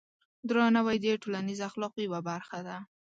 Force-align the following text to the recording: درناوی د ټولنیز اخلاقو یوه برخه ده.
درناوی 0.49 0.97
د 1.01 1.05
ټولنیز 1.23 1.59
اخلاقو 1.69 1.99
یوه 2.07 2.19
برخه 2.29 2.59
ده. 2.67 2.77